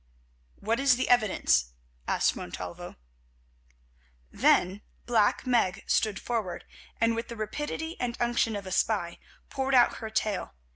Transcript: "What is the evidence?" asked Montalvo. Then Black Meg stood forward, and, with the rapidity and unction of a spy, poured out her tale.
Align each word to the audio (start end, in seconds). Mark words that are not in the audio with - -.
"What 0.55 0.79
is 0.79 0.95
the 0.95 1.09
evidence?" 1.09 1.73
asked 2.07 2.35
Montalvo. 2.35 2.95
Then 4.31 4.81
Black 5.05 5.45
Meg 5.45 5.83
stood 5.85 6.19
forward, 6.19 6.65
and, 6.99 7.13
with 7.15 7.27
the 7.27 7.35
rapidity 7.37 7.97
and 7.99 8.17
unction 8.19 8.55
of 8.55 8.65
a 8.65 8.71
spy, 8.71 9.19
poured 9.49 9.75
out 9.75 9.97
her 9.97 10.09
tale. 10.09 10.55